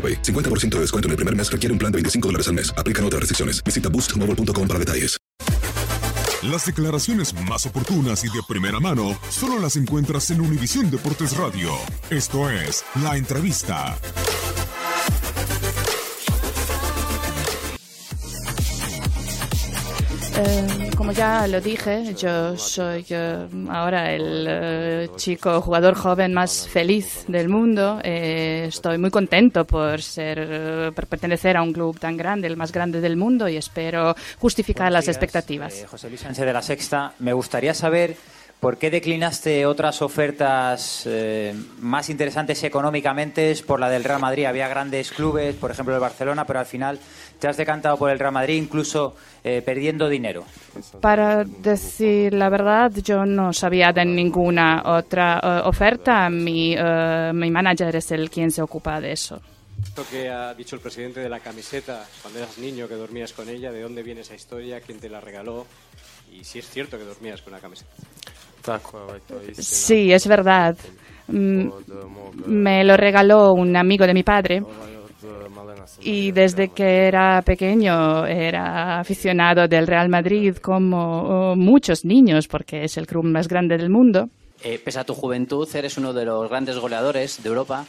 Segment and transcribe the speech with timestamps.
[0.00, 0.22] AroPay.
[0.22, 2.72] 50% de descuento en el primer mes requiere un plan de 25 dólares al mes.
[2.78, 3.62] Aplican otras restricciones.
[3.62, 5.20] Visita boostmobile.com para detalles.
[6.42, 11.70] Las declaraciones más oportunas y de primera mano solo las encuentras en Univisión Deportes Radio.
[12.08, 13.98] Esto es La Entrevista.
[20.42, 26.66] Eh, como ya lo dije, yo soy eh, ahora el eh, chico jugador joven más
[26.66, 28.00] feliz del mundo.
[28.02, 33.02] Estoy muy contento por ser, por pertenecer a un club tan grande, el más grande
[33.02, 35.84] del mundo, y espero justificar las días, expectativas.
[35.86, 38.16] José Luis Sánchez de la Sexta, me gustaría saber
[38.60, 44.44] por qué declinaste otras ofertas eh, más interesantes económicamente por la del Real Madrid.
[44.44, 47.00] Había grandes clubes, por ejemplo el Barcelona, pero al final
[47.40, 50.44] te has decantado por el Real Madrid, incluso eh, perdiendo dinero.
[51.00, 56.28] Para decir la verdad, yo no sabía de ninguna otra eh, oferta.
[56.28, 59.40] Mi, eh, mi manager es el quien se ocupa de eso.
[59.82, 63.48] Esto que ha dicho el presidente de la camiseta cuando eras niño que dormías con
[63.48, 64.82] ella, ¿de dónde viene esa historia?
[64.82, 65.66] ¿Quién te la regaló?
[66.30, 67.90] Y si es cierto que dormías con una camiseta.
[69.52, 70.76] Sí, es verdad.
[71.28, 71.68] Mm,
[72.46, 74.62] Me lo regaló un amigo de mi padre.
[76.02, 82.84] Y desde que era pequeño era aficionado del Real Madrid como oh, muchos niños, porque
[82.84, 84.28] es el club más grande del mundo.
[84.62, 87.84] Eh, pese a tu juventud, eres uno de los grandes goleadores de Europa.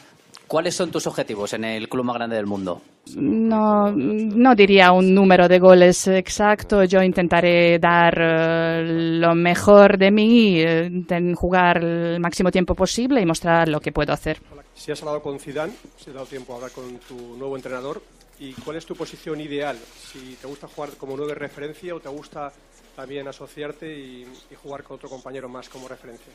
[0.52, 2.82] ¿Cuáles son tus objetivos en el club más grande del mundo?
[3.16, 6.84] No, no diría un número de goles exacto.
[6.84, 8.84] Yo intentaré dar eh,
[9.18, 10.90] lo mejor de mí, eh,
[11.34, 14.42] jugar el máximo tiempo posible y mostrar lo que puedo hacer.
[14.74, 18.02] Si has hablado con Zidane, si has dado tiempo a hablar con tu nuevo entrenador,
[18.38, 19.76] ¿y cuál es tu posición ideal?
[19.76, 22.50] Si te gusta jugar como nueve referencia o te gusta
[22.94, 26.30] también asociarte y, y jugar con otro compañero más como referencia.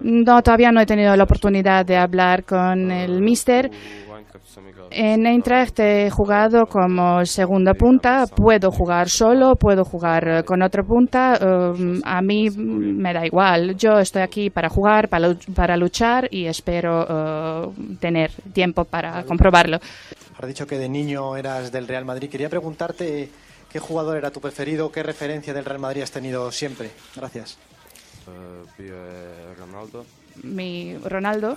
[0.00, 3.70] No, todavía no he tenido la oportunidad de hablar con el mister.
[4.90, 10.82] En Eintracht he jugado como segunda punta, puedo jugar solo, puedo jugar eh, con otra
[10.82, 13.76] punta, eh, a mí me da igual.
[13.76, 19.78] Yo estoy aquí para jugar, para, para luchar y espero eh, tener tiempo para comprobarlo.
[20.38, 22.28] Has dicho que de niño eras del Real Madrid.
[22.28, 23.30] Quería preguntarte
[23.70, 26.90] qué jugador era tu preferido, qué referencia del Real Madrid has tenido siempre.
[27.16, 27.58] Gracias.
[30.42, 31.56] Mi Ronaldo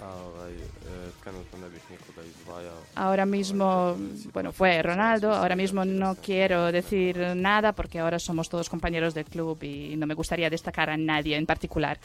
[2.96, 3.96] ahora mismo,
[4.34, 9.26] bueno, fue Ronaldo, ahora mismo no quiero decir nada porque ahora somos todos compañeros del
[9.26, 12.00] club y no me gustaría destacar a nadie en particular.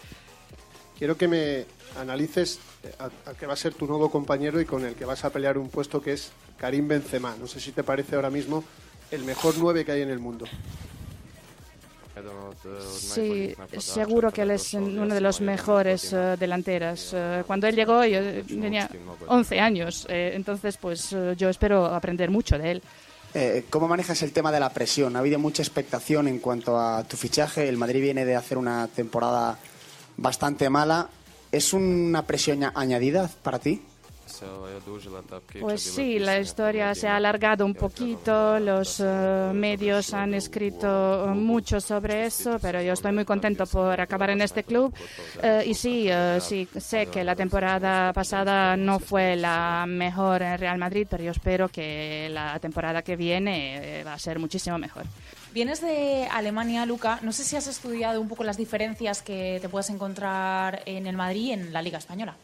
[1.02, 1.64] Quiero que me
[1.99, 5.04] analices eh, a- al que va a ser tu nuevo compañero y con el que
[5.04, 7.34] vas a pelear un puesto que es Karim Benzema.
[7.40, 8.62] No sé si te parece ahora mismo
[9.10, 10.44] el mejor nueve que hay en el mundo.
[12.88, 17.10] Sí, seguro que él es uno de los mejores eh, delanteras.
[17.12, 18.88] Eh, cuando él llegó yo tenía
[19.26, 22.82] 11 años, eh, entonces pues yo espero aprender mucho de él.
[23.34, 25.16] Eh, ¿Cómo manejas el tema de la presión?
[25.16, 27.69] Ha habido mucha expectación en cuanto a tu fichaje.
[27.69, 29.58] El Madrid viene de hacer una temporada
[30.22, 31.08] bastante mala.
[31.50, 33.82] ¿Es una presión añadida para ti?
[35.60, 41.80] Pues sí, la historia se ha alargado un poquito, los eh, medios han escrito mucho
[41.80, 44.92] sobre eso, pero yo estoy muy contento por acabar en este club.
[45.42, 50.58] Eh, y sí, eh, sí, sé que la temporada pasada no fue la mejor en
[50.58, 55.04] Real Madrid, pero yo espero que la temporada que viene va a ser muchísimo mejor.
[55.52, 57.19] Vienes de Alemania, Luca.
[57.22, 61.16] No sé si has estudiado un poco las diferencias que te puedes encontrar en el
[61.16, 62.34] Madrid y en la Liga Española.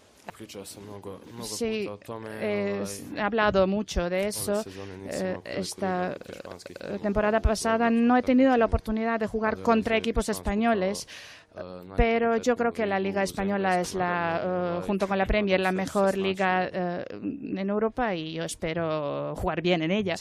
[1.43, 1.88] Sí,
[2.40, 4.62] he hablado mucho de eso.
[5.08, 11.08] Eh, esta eh, temporada pasada no he tenido la oportunidad de jugar contra equipos españoles,
[11.96, 16.16] pero yo creo que la Liga Española es, la, junto con la Premier, la mejor
[16.16, 20.16] liga eh, en Europa y yo espero jugar bien en ella.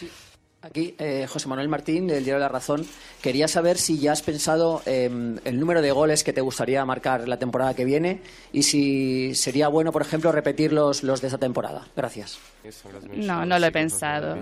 [0.63, 2.83] Aquí, eh, José Manuel Martín, del Diario de la Razón.
[3.21, 7.27] Quería saber si ya has pensado en el número de goles que te gustaría marcar
[7.27, 8.21] la temporada que viene
[8.51, 11.87] y si sería bueno, por ejemplo, repetir los, de esa temporada.
[11.95, 12.39] Gracias.
[13.13, 14.35] No, no lo he pensado.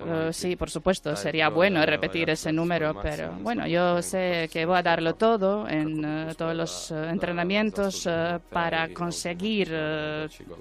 [0.00, 4.78] Uh, sí, por supuesto, sería bueno repetir ese número, pero bueno, yo sé que voy
[4.78, 8.06] a darlo todo en uh, todos los entrenamientos
[8.50, 9.72] para conseguir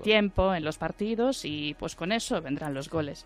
[0.02, 3.26] tiempo en los partidos y pues con eso vendrán los goles.